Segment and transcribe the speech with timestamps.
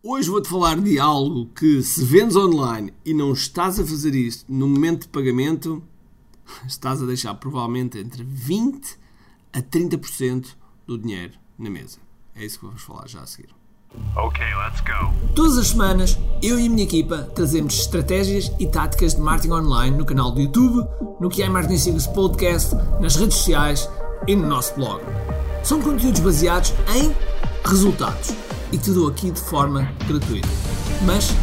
[0.00, 4.44] Hoje vou-te falar de algo que, se vendes online e não estás a fazer isto
[4.48, 5.82] no momento de pagamento,
[6.68, 8.96] estás a deixar provavelmente entre 20%
[9.52, 10.54] a 30%
[10.86, 11.98] do dinheiro na mesa.
[12.36, 13.48] É isso que vamos falar já a seguir.
[14.14, 15.12] Ok, let's go.
[15.34, 19.96] Todas as semanas, eu e a minha equipa trazemos estratégias e táticas de marketing online
[19.96, 20.86] no canal do YouTube,
[21.18, 23.90] no que é Marketing Secrets Podcast, nas redes sociais
[24.28, 25.02] e no nosso blog.
[25.64, 27.12] São conteúdos baseados em
[27.68, 28.32] resultados
[28.72, 30.48] e te dou aqui de forma gratuita.
[31.04, 31.34] Mas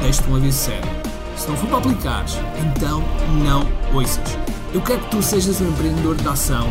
[0.00, 0.88] deixo-te um aviso sério.
[1.36, 3.02] Se não for para aplicares, então
[3.42, 4.38] não ouças.
[4.72, 6.68] Eu quero que tu sejas um empreendedor de ação,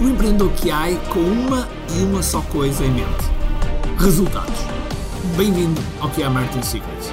[0.00, 3.24] um empreendedor que há com uma e uma só coisa em mente:
[3.98, 4.58] resultados.
[5.36, 7.08] Bem-vindo ao que é Marketing Secrets.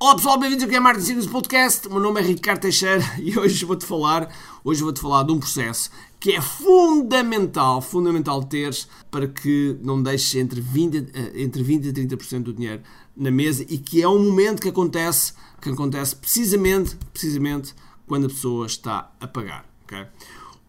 [0.00, 1.88] Olá pessoal, bem-vindos ao que é Marketing Secrets Podcast.
[1.88, 4.28] O meu nome é Ricardo Teixeira e hoje vou-te falar,
[4.64, 5.90] hoje vou-te falar de um processo
[6.20, 11.92] que é fundamental, fundamental teres para que não deixes entre 20, eh, entre 20 e
[11.92, 12.82] 30% do dinheiro
[13.16, 17.74] na mesa e que é um momento que acontece, que acontece precisamente, precisamente
[18.06, 19.68] quando a pessoa está a pagar.
[19.84, 20.06] Okay?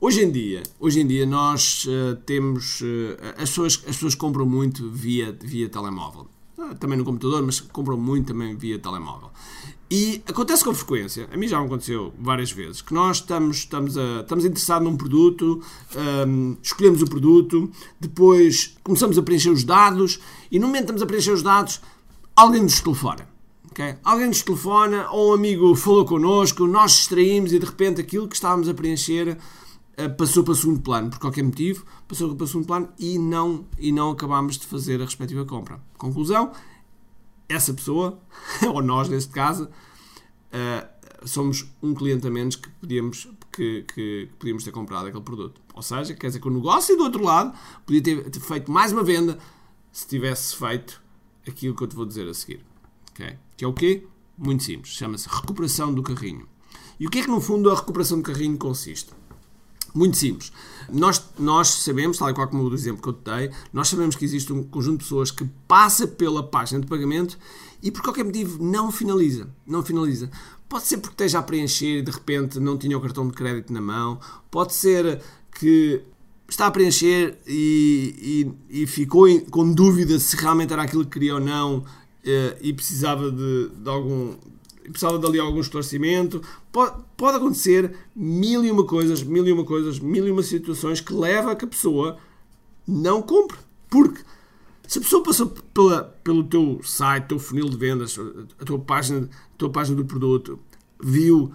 [0.02, 4.46] Hoje em dia, hoje em dia nós uh, temos uh, as, pessoas, as pessoas compram
[4.46, 6.28] muito via, via telemóvel.
[6.58, 9.30] Uh, também no computador, mas compram muito também via telemóvel.
[9.92, 14.22] E acontece com frequência, a mim já aconteceu várias vezes, que nós estamos, estamos, a,
[14.22, 15.64] estamos interessados num produto,
[16.28, 20.20] um, escolhemos o produto, depois começamos a preencher os dados
[20.52, 21.82] e no momento que estamos a preencher os dados,
[22.36, 23.28] alguém nos telefona.
[23.72, 23.96] Okay?
[24.04, 28.36] Alguém nos telefona ou um amigo falou connosco, nós distraímos e de repente aquilo que
[28.36, 29.40] estávamos a preencher
[29.98, 33.18] uh, passou para o segundo plano, por qualquer motivo, passou para o segundo plano e
[33.18, 35.80] não, e não acabámos de fazer a respectiva compra.
[35.98, 36.52] Conclusão,
[37.50, 38.20] essa pessoa,
[38.72, 44.64] ou nós neste caso, uh, somos um cliente a menos que podíamos, que, que, podíamos
[44.64, 45.60] ter comprado aquele produto.
[45.74, 48.92] Ou seja, quer dizer que o negócio do outro lado podia ter, ter feito mais
[48.92, 49.38] uma venda
[49.92, 51.02] se tivesse feito
[51.48, 52.64] aquilo que eu te vou dizer a seguir.
[53.12, 53.38] Okay?
[53.58, 54.08] Que é o quê?
[54.38, 54.94] Muito simples.
[54.94, 56.48] Chama-se recuperação do carrinho.
[57.00, 59.12] E o que é que no fundo a recuperação do carrinho consiste?
[59.94, 60.52] Muito simples.
[60.92, 64.16] Nós, nós sabemos, tal e qual como o exemplo que eu te dei, nós sabemos
[64.16, 67.38] que existe um conjunto de pessoas que passa pela página de pagamento
[67.82, 69.50] e por qualquer motivo não finaliza.
[69.66, 70.30] Não finaliza.
[70.68, 73.74] Pode ser porque esteja a preencher e de repente não tinha o cartão de crédito
[73.74, 74.20] na mão.
[74.52, 75.22] Pode ser
[75.60, 76.02] que
[76.48, 81.36] está a preencher e, e, e ficou com dúvida se realmente era aquilo que queria
[81.36, 81.84] ou não
[82.24, 84.36] eh, e precisava de, de algum
[84.92, 86.42] precisava dali algum esclarecimento.
[86.72, 91.02] Pode, pode acontecer mil e uma coisas, mil e uma coisas, mil e uma situações
[91.02, 92.18] que leva a que a pessoa
[92.88, 93.58] não compre.
[93.90, 94.22] Porque
[94.88, 98.18] se a pessoa passou pela, pelo teu site, teu funil de vendas,
[98.60, 100.60] a tua página, a tua página do produto,
[101.02, 101.54] viu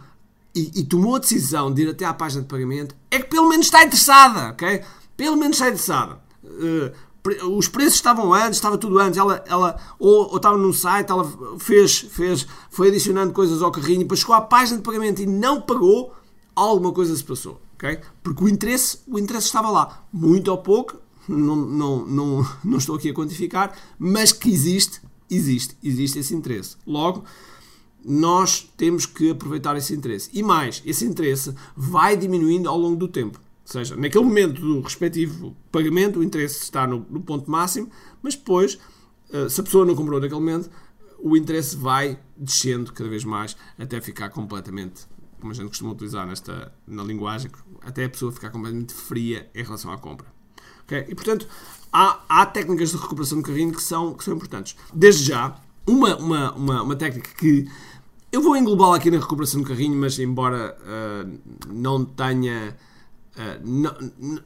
[0.55, 3.49] e, e, tomou a decisão de ir até à página de pagamento, é que pelo
[3.49, 4.83] menos está interessada, ok?
[5.17, 6.21] Pelo menos está interessada.
[6.45, 6.93] Uh,
[7.43, 9.19] os preços estavam antes, estava tudo antes.
[9.19, 11.25] Ela, ela ou, ou estava num site, ela
[11.59, 15.61] fez, fez, foi adicionando coisas ao carrinho, depois chegou à página de pagamento e não
[15.61, 16.15] pagou,
[16.55, 17.99] alguma coisa se passou, ok?
[18.23, 22.97] Porque o interesse, o interesse estava lá, muito ou pouco, não, não, não, não estou
[22.97, 26.77] aqui a quantificar, mas que existe, existe, existe esse interesse.
[26.87, 27.25] Logo,
[28.05, 30.29] nós temos que aproveitar esse interesse.
[30.33, 33.41] E mais, esse interesse vai diminuindo ao longo do tempo.
[33.65, 37.91] Ou seja, naquele momento do respectivo pagamento, o interesse está no, no ponto máximo,
[38.23, 38.79] mas depois,
[39.31, 40.71] uh, se a pessoa não comprou naquele momento,
[41.19, 45.07] o interesse vai descendo cada vez mais até ficar completamente,
[45.41, 49.63] como a gente costuma utilizar nesta, na linguagem, até a pessoa ficar completamente fria em
[49.63, 50.27] relação à compra.
[50.85, 51.07] Okay?
[51.09, 51.49] E portanto,
[51.91, 54.77] há, há técnicas de recuperação do carrinho que são, que são importantes.
[54.93, 57.67] Desde já, uma, uma, uma, uma técnica que
[58.31, 61.41] eu vou englobá-la aqui na recuperação do carrinho, mas embora uh,
[61.73, 62.77] não tenha
[63.37, 63.95] Uh, não,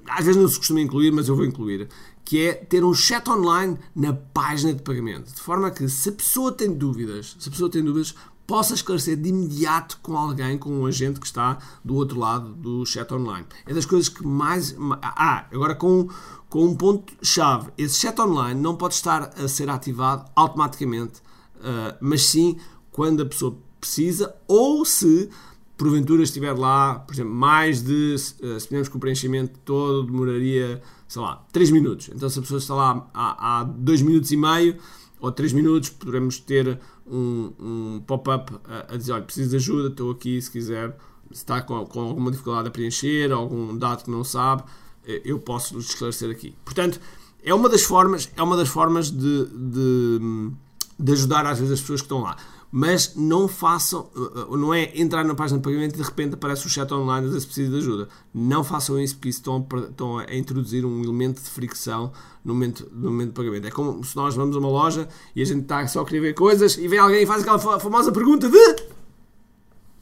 [0.09, 1.89] às vezes não se costuma incluir, mas eu vou incluir,
[2.25, 6.13] que é ter um chat online na página de pagamento, de forma que se a
[6.13, 8.15] pessoa tem dúvidas, se a pessoa tem dúvidas,
[8.49, 12.85] possa esclarecer de imediato com alguém, com um agente que está do outro lado do
[12.87, 13.47] chat online.
[13.67, 14.75] É das coisas que mais.
[15.03, 16.09] Ah, agora com,
[16.49, 17.71] com um ponto-chave.
[17.77, 21.21] Esse chat online não pode estar a ser ativado automaticamente,
[21.57, 22.57] uh, mas sim
[22.91, 25.29] quando a pessoa precisa ou se
[25.79, 31.23] porventura estiver lá, por exemplo, mais de, eh, se que o preenchimento todo demoraria, sei
[31.23, 32.11] lá, 3 minutos.
[32.13, 34.77] Então, se a pessoa está lá há, há 2 minutos e meio
[35.21, 39.89] ou 3 minutos, poderemos ter um, um pop-up a, a, dizer: olha, preciso de ajuda,
[39.89, 40.99] estou aqui se quiser.
[41.31, 44.65] Se está com, com alguma dificuldade a preencher, algum dado que não sabe,
[45.07, 46.57] eh, eu posso esclarecer aqui.
[46.65, 46.99] Portanto,
[47.43, 50.51] é uma das formas, é uma das formas de, de,
[50.99, 52.37] de ajudar às vezes as pessoas que estão lá.
[52.71, 56.35] Mas não façam, uh, uh, não é entrar na página de pagamento e de repente
[56.35, 58.09] aparece o chat online dizer se precisa de ajuda.
[58.35, 62.13] Não façam isso porque estão, estão a introduzir um elemento de fricção
[62.45, 63.67] no momento, no momento de pagamento.
[63.67, 66.21] É como se nós vamos a uma loja e a gente está só a querer
[66.21, 68.77] ver coisas e vem alguém e faz aquela famosa pergunta de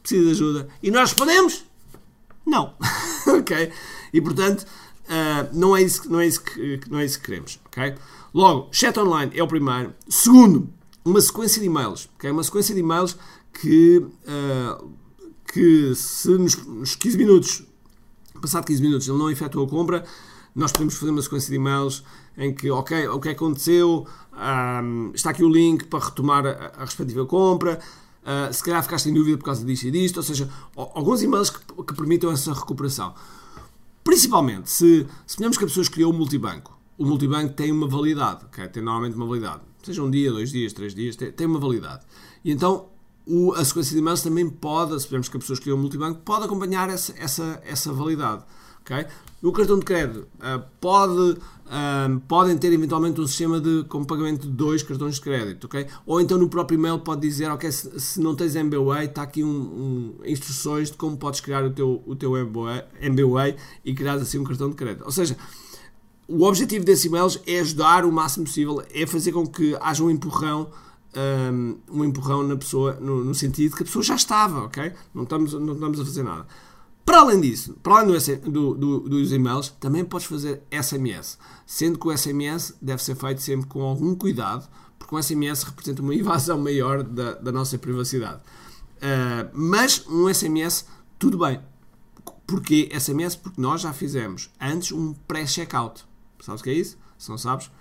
[0.02, 0.68] precisa de ajuda.
[0.82, 1.64] E nós respondemos
[2.46, 2.74] não.
[3.26, 3.72] ok?
[4.12, 7.60] E portanto, uh, não, é isso, não, é isso que, não é isso que queremos.
[7.66, 7.94] Ok?
[8.32, 9.92] Logo, chat online é o primeiro.
[10.08, 10.72] Segundo,
[11.06, 12.08] uma sequência de e-mails.
[12.16, 12.30] Okay?
[12.30, 13.16] Uma sequência de e-mails
[13.52, 14.90] que, uh,
[15.52, 17.62] que se nos, nos 15 minutos,
[18.40, 20.04] passado 15 minutos, ele não efetua a compra,
[20.54, 22.02] nós podemos fazer uma sequência de e-mails
[22.36, 26.84] em que, ok, o que aconteceu, um, está aqui o link para retomar a, a
[26.84, 27.78] respectiva compra,
[28.22, 31.50] uh, se calhar ficaste em dúvida por causa disto e disto, ou seja, alguns e-mails
[31.50, 33.14] que, que permitam essa recuperação.
[34.02, 36.76] Principalmente se, suponhamos que a pessoa escolheu o multibanco.
[36.98, 38.66] O multibanco tem uma validade, okay?
[38.68, 39.60] tem normalmente uma validade.
[39.86, 42.04] Seja um dia, dois dias, três dias, tem, tem uma validade.
[42.44, 42.88] E então
[43.24, 46.22] o, a sequência de e-mails também pode, se suponhamos que a pessoa escolheu o multibanco,
[46.24, 48.42] pode acompanhar essa, essa, essa validade.
[48.80, 49.06] Okay?
[49.40, 54.48] O cartão de crédito uh, pode, uh, podem ter eventualmente um sistema de com pagamento
[54.48, 55.86] de dois cartões de crédito, ok?
[56.04, 59.44] Ou então no próprio e-mail pode dizer, ok, se, se não tens MBWay, está aqui
[59.44, 63.54] um, um, instruções de como podes criar o teu, o teu MBWay
[63.84, 65.04] e criar assim um cartão de crédito.
[65.04, 65.36] Ou seja,
[66.28, 70.10] o objetivo desses e-mails é ajudar o máximo possível, é fazer com que haja um
[70.10, 70.70] empurrão
[71.16, 74.92] um, um empurrão na pessoa, no, no, sentido que a pessoa já estava, ok?
[75.14, 76.46] Não estamos, não estamos a fazer nada.
[77.04, 82.08] Para além disso, para além do, do, dos e-mails, também podes fazer SMS, sendo que
[82.08, 84.68] o SMS deve ser feito sempre com algum cuidado,
[84.98, 88.40] porque o SMS representa uma invasão maior da, da nossa privacidade.
[88.96, 90.86] Uh, mas um SMS,
[91.18, 91.60] tudo bem.
[92.46, 93.36] Porquê SMS?
[93.36, 96.04] Porque nós já fizemos antes um pré-checkout.
[96.46, 96.96] Sabes o que é isso?
[97.18, 97.72] Se não sabes,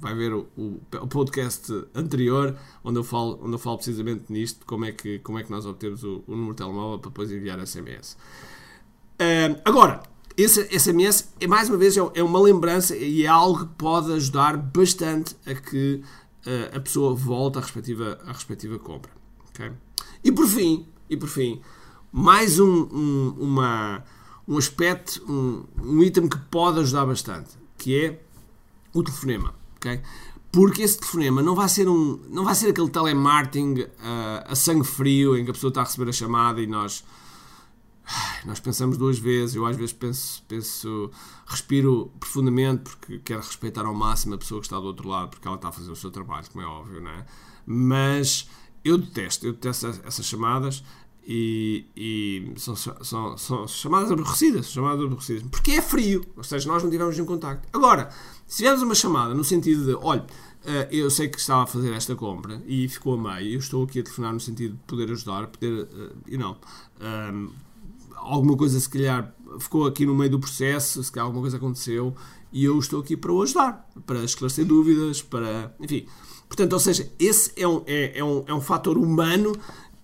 [0.00, 4.86] vai ver o, o, podcast anterior onde eu falo, onde eu falo precisamente nisto, como
[4.86, 7.64] é que, como é que nós obtemos o, o número de telemóvel para depois enviar
[7.66, 8.16] SMS.
[9.20, 10.02] Uh, agora,
[10.38, 14.10] esse SMS, é, mais uma vez, é, é uma lembrança e é algo que pode
[14.14, 16.02] ajudar bastante a que
[16.46, 19.12] uh, a pessoa volte à respectiva, à respectiva compra.
[19.50, 19.70] Okay?
[20.24, 21.60] E por fim, e por fim
[22.10, 24.02] mais um, um, uma,
[24.48, 28.22] um aspecto, um, um item que pode ajudar bastante, que é
[28.92, 29.54] o telefonema.
[29.76, 30.00] Okay?
[30.52, 33.88] Porque esse telefonema não vai ser, um, não vai ser aquele telemarketing uh,
[34.46, 37.04] a sangue frio em que a pessoa está a receber a chamada e nós
[38.44, 41.10] nós pensamos duas vezes, eu às vezes penso, penso,
[41.46, 45.46] respiro profundamente porque quero respeitar ao máximo a pessoa que está do outro lado porque
[45.48, 47.26] ela está a fazer o seu trabalho, como é óbvio, não é?
[47.66, 48.48] Mas
[48.84, 50.84] eu detesto, eu detesto essas chamadas
[51.26, 56.82] e, e são, são, são, chamadas aborrecidas, chamadas aborrecidas, porque é frio, ou seja, nós
[56.82, 57.68] não tivemos nenhum contacto.
[57.72, 58.10] Agora,
[58.46, 60.26] se tivermos uma chamada no sentido de, olha,
[60.66, 63.84] eh, eu sei que estava a fazer esta compra e ficou a meio, eu estou
[63.84, 65.88] aqui a telefonar no sentido de poder ajudar, poder,
[66.26, 66.56] e não,
[67.00, 67.50] um,
[68.16, 72.14] alguma coisa se calhar ficou aqui no meio do processo, se calhar alguma coisa aconteceu
[72.52, 75.74] e eu estou aqui para o ajudar, para esclarecer dúvidas, para.
[75.80, 76.06] Enfim.
[76.46, 79.52] Portanto, ou seja, esse é um, é, é um, é um fator humano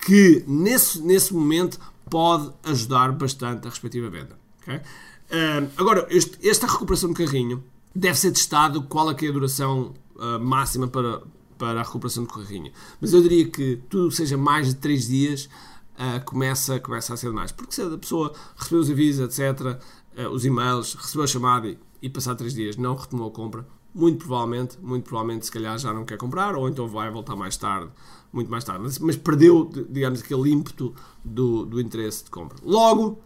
[0.05, 4.39] que nesse, nesse momento pode ajudar bastante a respectiva venda.
[4.63, 4.77] Okay?
[4.77, 7.63] Uh, agora, este, esta recuperação do carrinho
[7.95, 11.23] deve ser testado qual é, é a duração uh, máxima para,
[11.57, 12.73] para a recuperação do carrinho.
[13.01, 15.49] Mas eu diria que tudo seja mais de 3 dias
[15.95, 17.53] uh, começa, começa a ser mais.
[17.53, 19.81] Porque se a pessoa recebeu os avisos, etc.,
[20.17, 23.67] eh, os e-mails, recebeu a chamada e, e passar 3 dias não retomou a compra,
[23.95, 27.57] muito provavelmente, muito provavelmente se calhar já não quer comprar ou então vai voltar mais
[27.57, 27.91] tarde,
[28.33, 30.95] muito mais tarde, mas, mas perdeu, digamos, aquele ímpeto
[31.25, 32.59] do, do interesse de compra.
[32.63, 33.21] Logo,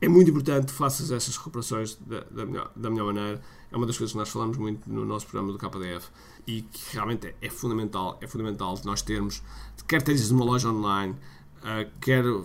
[0.00, 3.42] é muito importante que faças estas recuperações da, da, melhor, da melhor maneira.
[3.70, 6.08] É uma das coisas que nós falamos muito no nosso programa do KDF
[6.46, 9.42] e que realmente é, é fundamental, é fundamental nós termos,
[9.86, 11.14] quer estejas numa loja online,
[11.58, 12.44] uh, quer uh,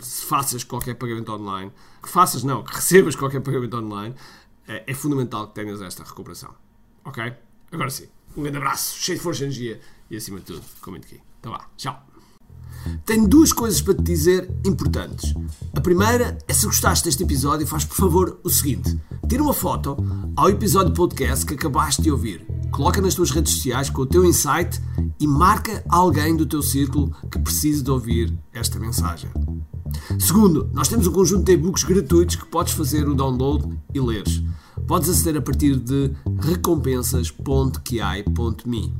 [0.00, 4.14] faças qualquer pagamento online, que faças não, que recebas qualquer pagamento online,
[4.66, 6.54] é fundamental que tenhas esta recuperação.
[7.04, 7.32] Ok?
[7.70, 11.06] Agora sim, um grande abraço, cheio de força e energia e acima de tudo, comente
[11.06, 11.20] aqui.
[11.40, 12.06] Então vá, tchau.
[13.04, 15.34] Tenho duas coisas para te dizer importantes.
[15.74, 19.96] A primeira é se gostaste deste episódio, faz por favor o seguinte: tira uma foto
[20.36, 24.24] ao episódio podcast que acabaste de ouvir, coloca nas tuas redes sociais com o teu
[24.24, 24.80] insight
[25.20, 29.30] e marca alguém do teu círculo que precise de ouvir esta mensagem.
[30.18, 34.42] Segundo, nós temos um conjunto de e-books gratuitos que podes fazer o download e leres.
[34.86, 38.94] Podes aceder a partir de recompensas.ki.me.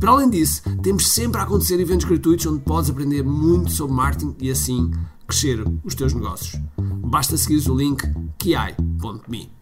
[0.00, 4.34] Para além disso, temos sempre a acontecer eventos gratuitos onde podes aprender muito sobre marketing
[4.40, 4.90] e assim
[5.26, 6.60] crescer os teus negócios.
[6.78, 8.02] Basta seguir o link
[8.38, 9.61] ki.me.